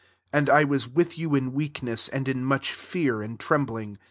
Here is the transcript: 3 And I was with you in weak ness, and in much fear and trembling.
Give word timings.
3 0.31 0.39
And 0.39 0.49
I 0.49 0.63
was 0.63 0.89
with 0.89 1.19
you 1.19 1.35
in 1.35 1.53
weak 1.53 1.83
ness, 1.83 2.09
and 2.09 2.27
in 2.27 2.43
much 2.43 2.73
fear 2.73 3.21
and 3.21 3.39
trembling. 3.39 3.99